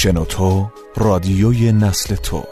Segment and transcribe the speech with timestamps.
[0.00, 2.44] شنوتو رادیوی نسل تو.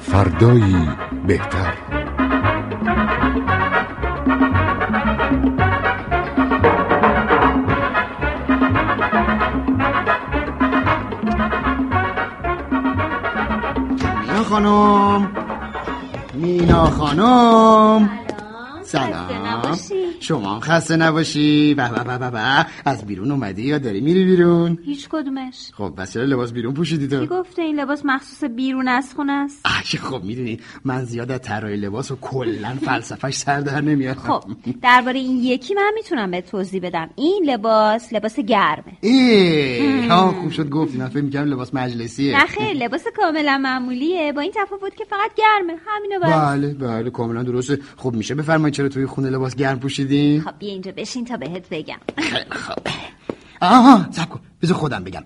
[0.00, 0.88] فردایی
[1.26, 1.83] بهتر.
[14.54, 15.32] خانم.
[16.34, 18.10] مینا خانم.
[18.82, 19.78] سلام.
[20.24, 21.74] شما هم خسته نباشی.
[21.74, 25.70] به به به به از بیرون اومدی یا داری میری بیرون؟ هیچ کدومش.
[25.72, 29.32] خب بس چرا لباس بیرون پوشیدی کی تو گفته این لباس مخصوص بیرون از خونه
[29.32, 30.60] است؟ آه خب می‌دونی.
[30.84, 34.44] من زیاد از طراحی لباس و کلا فلسفهش سر در نمیاد خب
[34.82, 37.10] درباره این یکی من می‌تونم به توضیح بدم.
[37.16, 38.92] این لباس لباس گرمه.
[39.00, 40.98] ای ها خوب شد گفتی.
[40.98, 42.38] من فکر می‌کردم لباس مجلسیه.
[42.38, 44.32] نه خیر لباس کاملا معمولیه.
[44.32, 45.74] با این تفاوت که فقط گرمه.
[45.86, 47.78] همینو بس بله بله کاملا درسته.
[47.96, 49.78] خب میشه بفرمایید چرا توی خونه لباس گرم
[50.14, 51.98] پوشیدین خب بیا اینجا بشین تا بهت بگم.
[52.50, 52.78] خب.
[53.60, 54.40] آها سب کن.
[54.62, 55.22] بذار خودم بگم.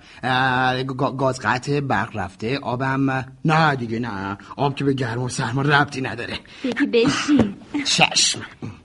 [1.17, 4.39] گاز قطع برق رفته آبم نه دیگه نه.
[4.57, 6.39] آب که به گرم و سرما ربطی نداره.
[6.65, 7.55] بگی بشین.
[7.85, 8.41] چشم.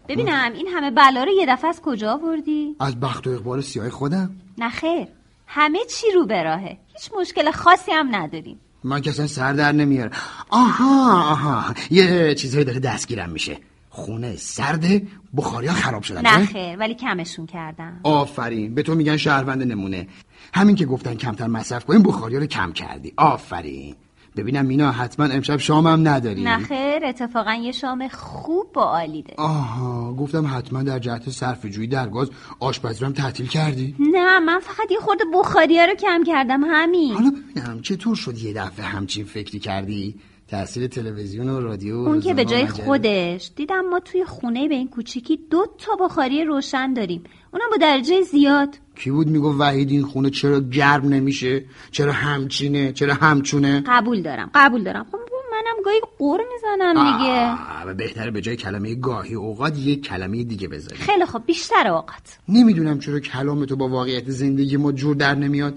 [0.10, 3.90] ببینم این همه بلا رو یه دفعه از کجا آوردی؟ از بخت و اقبال سیاه
[3.90, 4.36] خودم.
[4.58, 5.08] نه خیر.
[5.48, 6.78] همه چی رو به راهه.
[6.94, 8.60] هیچ مشکل خاصی هم نداریم.
[8.84, 10.12] من که اصلا سر در نمیاره
[10.50, 11.73] آها آها.
[11.92, 13.58] یه چیزایی داره دستگیرم میشه.
[13.95, 16.22] خونه سرده بخاری ها خراب شدن.
[16.22, 17.99] نه؟ خیر ولی کمشون کردم.
[18.03, 20.08] آفرین به تو میگن شهروند نمونه.
[20.53, 23.14] همین که گفتن کمتر مصرف کنیم بخاری رو کم کردی.
[23.17, 23.95] آفرین.
[24.36, 26.44] ببینم مینا حتما امشب شامم نداری.
[26.44, 31.66] نه خیر اتفاقا یه شام خوب و عالی ده آها گفتم حتما در جهت صرف
[31.66, 33.95] جویی در گاز آشپزی رو هم تعطیل کردی.
[33.99, 37.14] نه من فقط یه خورده بخاری رو کم کردم همین.
[37.14, 40.15] حالا ببینم چطور شد یه دفعه همچین فکری کردی؟
[40.48, 44.76] تاثیر تلویزیون و رادیو اون که به جای مجله؟ خودش دیدم ما توی خونه به
[44.76, 47.23] این کوچیکی دو تا بخاری روشن داریم.
[47.54, 48.70] اونم با درجه زیاد.
[48.95, 54.52] کی بود میگو وحید این خونه چرا گرم نمیشه؟ چرا همچینه؟ چرا همچونه؟ قبول دارم
[54.55, 55.05] قبول دارم.
[55.11, 55.17] خب
[55.52, 57.93] منم گاهی قور می‌زنم دیگه.
[57.93, 62.37] بهتره به جای کلمه گاهی اوقات یه کلمه دیگه بذاری خیلی خب بیشتر اوقات.
[62.49, 65.73] نمی‌دونم چرا کلام تو با واقعیت زندگی ما جور در نمیاد.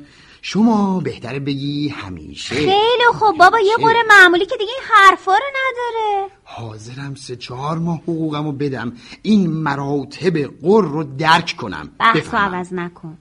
[0.48, 2.54] شما بهتره بگی همیشه.
[2.54, 6.30] خیلی خب بابا یه قور معمولی که دیگه این حرفا رو نداره.
[6.44, 8.92] حاضرم سه چهار ماه حقوقمو بدم.
[9.22, 11.90] این مراتب قر رو درک کنم.
[12.00, 12.38] بحث رو.
[12.38, 13.18] عوض نکن.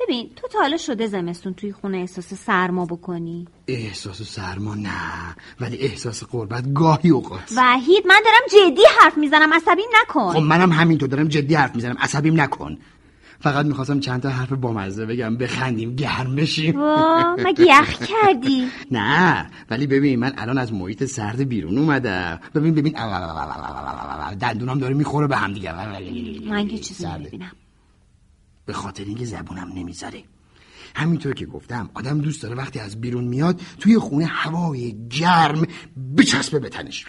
[0.00, 3.46] ببین تو تا حالا شده زمستون توی خونه احساس سرما بکنی.
[3.68, 7.52] احساس سرما نه ولی احساس قربت گاهی اوقات.
[7.56, 9.54] وحید من دارم جدی حرف می‌زنم.
[9.54, 10.32] عصبیم نکن.
[10.32, 11.96] خب منم همینطور دارم جدی حرف می‌زنم.
[12.00, 12.78] عصبیم نکن.
[13.44, 15.36] فقط می‌خواستم چند تا حرف بامزه بگم.
[15.36, 16.80] بخندیم گرم بشیم.
[17.38, 22.40] مگه یخ کردی؟ نه ولی ببین من الان از محیط سرد بیرون اومدم.
[22.54, 22.94] ببین ببین.
[24.40, 25.72] دندونم داره می‌خوره به هم دیگه.
[26.50, 27.06] من که چیزی.
[27.06, 27.52] نمی‌بینم.
[28.66, 30.22] به خاطر اینکه زبونم نمی‌ذاره.
[30.96, 35.66] همینطور که گفتم آدم دوست داره وقتی از بیرون میاد توی خونه هوای گرم
[36.18, 37.06] بچسبه به تنش.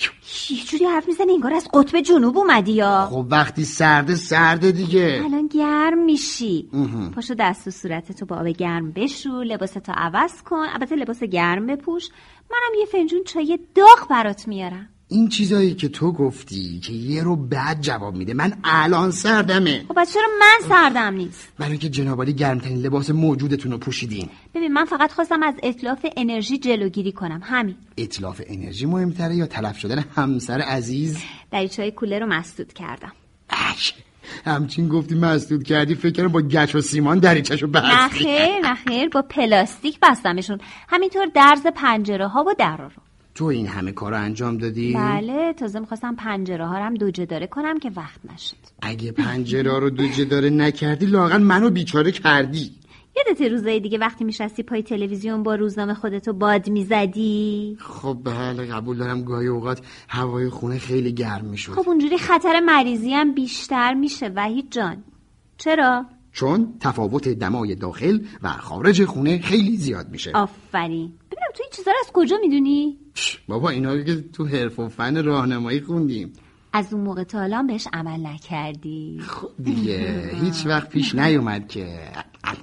[0.50, 5.22] یه جوری حرف می‌زنی انگار از قطب جنوب اومدی یا؟ خب وقتی سرده سرده دیگه.
[5.56, 6.70] گرم میشی.
[7.16, 10.66] پاشو دست و صورتتو با آب گرم بشور لباستو عوض کن.
[10.74, 12.10] البته لباس گرم بپوش.
[12.52, 14.90] منم یه فنجون چای داغ برات میارم.
[15.08, 19.86] این چیزایی که تو گفتی که یه رو بعد جواب میده من الان سردمه.
[19.88, 24.30] خب پس چرا من سردم نیست؟ برای اینکه جنابالی گرمترین لباس موجودتون رو پوشیدین.
[24.56, 27.42] ببین من فقط خواستم از اطلاف انرژی جلوگیری کنم.
[27.44, 27.76] همین.
[27.98, 31.18] اطلاف انرژی مهمتره یا تلف شدن همسر عزیز؟
[31.52, 33.12] دریچه کولر رو مسدود کردم.
[33.50, 33.94] اش!
[34.46, 39.10] همچین گفتی مسدود کردی فکر کردم با گچ و سیمان دریچهشو بستی خیر نه خیر
[39.10, 40.60] با پلاستیک بستمشون.
[40.90, 43.02] همینطور درز پنجره ها و درا رو.
[43.36, 47.26] تو این همه کار رو انجام دادی؟ بله تازه می‌خواستم پنجره ها رو هم دوجه
[47.26, 48.56] داره کنم که وقت نشد.
[48.82, 52.72] اگه پنجره رو دوجه داره نکردی لاغن منو بیچاره کردی.
[53.18, 58.98] یادت روزای دیگه وقتی میشستی پای تلویزیون با روزنامه خودتو باد می‌زدی؟ خب بله قبول
[58.98, 61.72] دارم گاهی اوقات هوای خونه خیلی گرم می‌شد.
[61.72, 65.04] خب اونجوری خطر مریضی هم بیشتر میشه وحید جان.
[65.58, 70.32] چرا؟ چون تفاوت دمای داخل و خارج خونه خیلی زیاد میشه.
[70.34, 71.08] آفرین.
[71.08, 72.98] ببینم تو این چیزا رو از کجا می‌دونی؟
[73.48, 76.34] بابا اینا رو که تو حرف و فن راهنمایی خوندیم.
[76.76, 79.20] از اون موقع تا الان بهش عمل نکردی.
[79.28, 82.00] خب دیگه هیچ وقت پیش نیومد که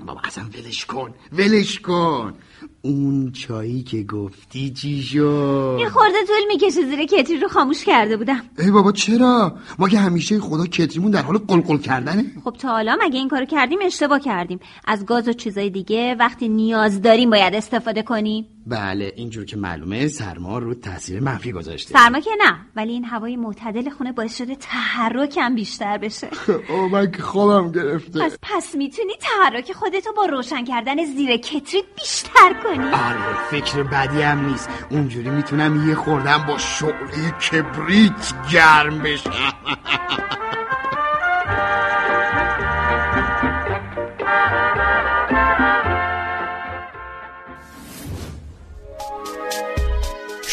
[0.07, 2.35] بابا اصلا ولش کن ولش کن.
[2.83, 8.17] اون چایی که گفتی چی شد؟ یه خورده طول می‌کشه زیر کتری رو خاموش کرده
[8.17, 8.43] بودم.
[8.59, 12.25] ای بابا چرا؟ ما که همیشه خدا کتریمون در حال قلقل کردنه.
[12.45, 14.61] خب تا حالا مگه این کارو کردیم اشتباه کردیم.
[14.85, 18.47] از گاز و چیزای دیگه وقتی نیاز داریم باید استفاده کنیم.
[18.67, 21.93] بله اینجور که معلومه سرما رو تاثیر منفی گذاشته.
[21.99, 26.29] سرما که نه ولی این هوای معتدل خونه باعث شده تحرکم بیشتر بشه.
[26.71, 28.21] او من که خوابم گرفته.
[28.21, 32.85] پس پس می‌تونی تحرک خودتو با روشن کردن زیر کتری بیشتر کنی.
[32.85, 34.69] آره فکر بدی هم نیست.
[34.91, 39.31] اونجوری می‌تونم یه خوردم با شعله کبریت گرم بشم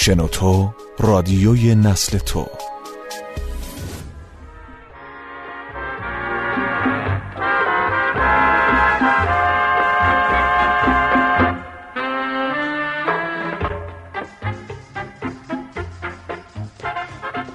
[0.09, 2.45] شنوتو رادیوی نسل تو.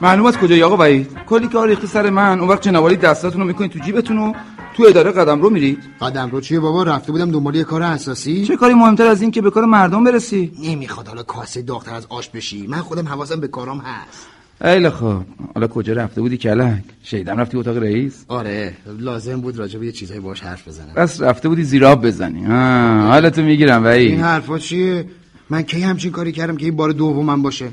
[0.00, 2.40] معلوم از کجایی آقا وحید؟ کلی کار ریختی سر من.
[2.40, 4.32] اون وقت جنوالی دستاتون رو می‌کنید تو جیبتون و
[4.74, 8.44] تو اداره قدم رو میرید؟ قدم رو چیه بابا؟ رفته بودم دنبال یه کار اساسی
[8.44, 12.06] چه کاری مهمتر از این که به کار مردم برسی؟ نمی‌خواد حالا کاسه داغتر از
[12.08, 12.66] آش بشی.
[12.66, 14.26] من خودم حواسم به کارام هست.
[14.64, 15.22] ایله خب
[15.54, 19.92] حالا کجا رفته بودی کلک شیدم رفتی اتاق رئیس؟ آره لازم بود راجع به یه
[19.92, 20.94] چیزایی باش حرف بزنم.
[20.96, 22.44] بس رفته بودی زیراب بزنی.
[22.44, 25.04] ها حالتو می‌گیرم این وحید حرفا چیه؟
[25.50, 27.68] من کی همچین کاری کردم که این بار دومم باشه؟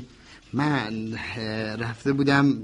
[0.52, 0.92] من
[1.78, 2.54] رفته بودم.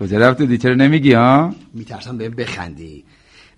[0.00, 3.04] کجا رفته بودی چرا نمیگی ها؟ میترسم بهم بخندی.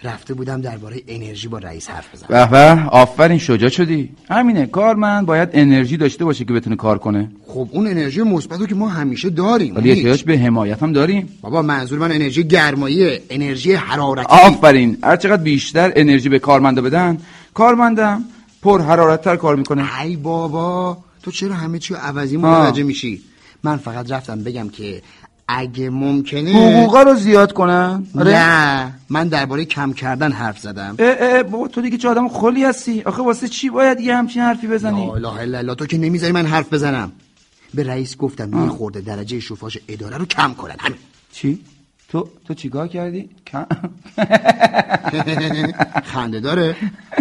[0.05, 2.29] رفته بودم درباره انرژی با رئیس حرف بزنم.
[2.29, 4.11] به به آفرین شجاع شدی.
[4.31, 7.31] همینه کارمند باید انرژی داشته باشه که بتونه کار کنه.
[7.47, 9.77] خب اون انرژی مثبت رو که ما همیشه داریم.
[9.77, 14.27] ولی احتیاج به حمایت هم داریم بابا منظور من انرژی گرماییه انرژی حرارتی.
[14.29, 17.19] آفرین هر چقدر بیشتر انرژی به کارمندا بدن
[17.55, 18.25] کارمندم
[18.63, 20.01] پر حرارتتر کار می‌کنه.
[20.01, 22.37] ای بابا تو چرا همه چی عوضی.
[22.37, 23.23] متوجه میشی؟
[23.63, 25.03] من فقط رفتم بگم که
[25.59, 28.31] اگه ممکنه حقوقا رو زیاد کنن؟ آره.
[28.31, 30.95] نه من درباره کم کردن حرف زدم.
[30.99, 34.43] اه اه بابا تو دیگه چه آدم خلی هستی؟ آخه واسه چی باید یه همچین
[34.43, 37.13] حرفی بزنی؟ لا اله الا الله تو که نمی‌ذاری من حرف بزنم.
[37.75, 40.77] به رئیس گفتم یه خورده درجه شفاش اداره رو کم کنن.
[40.79, 40.99] همین.
[41.33, 41.59] چی؟
[42.09, 43.67] تو تو چیکار کردی؟ کم
[46.13, 46.77] خنده داره.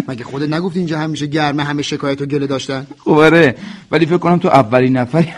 [0.08, 3.54] مگه خودت نگفتی اینجا همیشه گرمه همه شکایت و گله داشتن؟ خب آره
[3.90, 5.32] ولی فکر کنم تو اولین نفری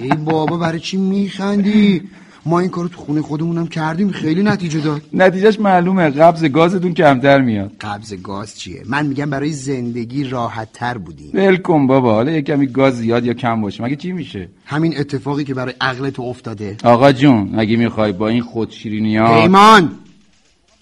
[0.00, 2.02] ای بابا برای چی میخندی؟
[2.46, 5.02] ما این کارو تو خونه خودمونم کردیم خیلی نتیجه داد.
[5.12, 7.72] نتیجهش معلومه قبض گازتون کمتر میاد.
[7.80, 11.30] قبض گاز چیه؟ من میگم برای زندگی راحت تر بودیم.
[11.34, 14.98] ول کن بابا حالا یه کمی گاز زیاد یا کم باشه مگه چی میشه؟ همین
[14.98, 16.76] اتفاقی که برای عقل تو افتاده.
[16.84, 19.90] آقا جون اگه می‌خوای با این خودشیرینی ها؟ پیمان!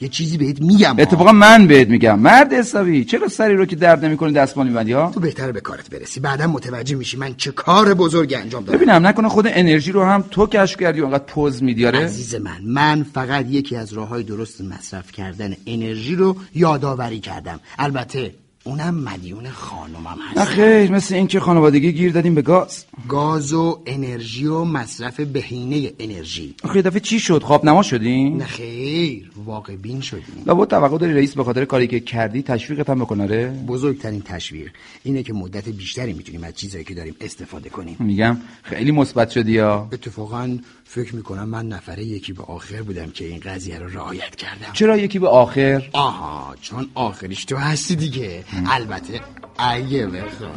[0.00, 2.18] یه چیزی بهت میگم اتفاقا من بهت میگم.
[2.18, 5.90] مرد حسابی چرا سری رو که درد نمی‌کنه دستمال میبندی ها؟ تو بهتره به کارت
[5.90, 6.20] برسی.
[6.20, 8.78] بعدا متوجه میشی من چه کار بزرگی انجام دادم.
[8.78, 12.34] ببینم نکنه خود انرژی رو هم تو کشف کردی و انقدر پوز میدی آره؟ عزیز
[12.34, 17.60] من من فقط یکی از راه های درست مصرف کردن انرژی رو یادآوری کردم.
[17.78, 18.34] البته
[18.68, 22.84] اونم مدیون خانومم نه هست خیر مثل این که خانوادگی گیر دادیم به گاز.
[23.08, 26.54] گاز و انرژی و مصرف بهینه انرژی.
[26.64, 30.42] آخه دفعه چی شد؟ خواب نما شدین؟ نه خیر واقع بین شدیم.
[30.46, 34.70] لابد توقع داری رئیس به خاطر کاری که کردی تشویقت هم بکنه آره؟ بزرگترین تشویق
[35.04, 37.96] اینه که مدت بیشتری می‌تونیم از چیزایی که داریم استفاده کنیم.
[37.98, 43.24] میگم خیلی مثبت شدی یا اتفاقا فکر می‌کنم من نفره یکی به آخر بودم که
[43.24, 44.72] این قضیه رو رعایت کردم.
[44.72, 48.44] چرا یکی به آخر؟ آها چون آخریش تو هستی دیگه.
[48.66, 49.20] البته
[49.58, 50.48] اگه بخوای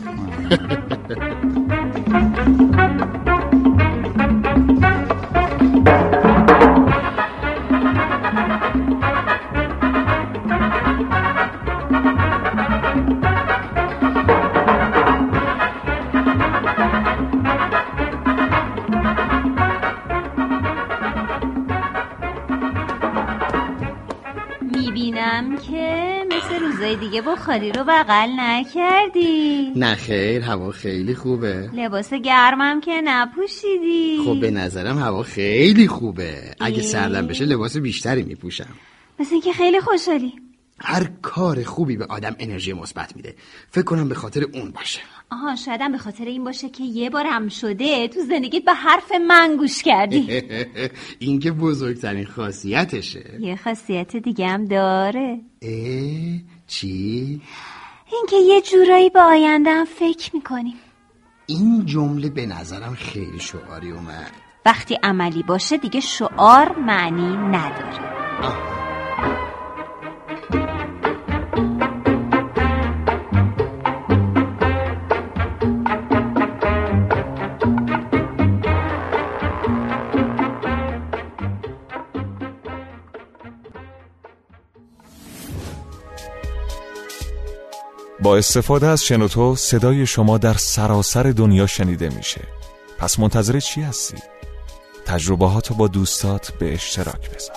[24.61, 31.69] می‌بینم که مثل روزای دیگه بخاری رو بغل نکردی؟ نه خیر هوا خیلی خوبه.
[31.73, 36.55] لباس گرمم که نپوشیدی؟ خب به نظرم هوا خیلی خوبه.
[36.59, 36.81] اگه.
[36.81, 38.75] سردم بشه لباس بیشتری میپوشم.
[39.19, 40.33] مثل اینکه خیلی خوشحالی.
[40.83, 43.35] هر کار خوبی به آدم انرژی مثبت میده.
[43.71, 44.99] فکر کنم به خاطر اون باشه.
[45.31, 49.11] آها شایدم به خاطر این باشه که یه بار هم شده تو زندگیت به حرف
[49.27, 50.43] من گوش کردی.
[51.19, 53.37] این که بزرگترین خاصیتشه.
[53.39, 55.39] یه خاصیت دیگه هم داره.
[55.61, 57.41] اه چی؟
[58.11, 60.75] اینکه یه جورایی به آینده هم فکر می‌کنیم.
[61.47, 64.31] این جمله به نظرم خیلی شعاری اومد.
[64.65, 68.80] وقتی عملی باشه دیگه شعار معنی نداره.
[88.21, 92.41] با استفاده از شنوتو صدای شما در سراسر دنیا شنیده میشه
[92.97, 94.17] پس منتظر چی هستی؟
[95.05, 95.45] تجربه
[95.77, 97.55] با دوستات به اشتراک بذار